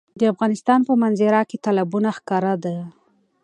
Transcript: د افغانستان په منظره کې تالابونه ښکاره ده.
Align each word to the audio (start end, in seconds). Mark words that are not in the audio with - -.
د 0.19 0.21
افغانستان 0.33 0.79
په 0.87 0.93
منظره 1.01 1.41
کې 1.49 1.57
تالابونه 1.65 2.09
ښکاره 2.17 2.53
ده. 2.63 2.75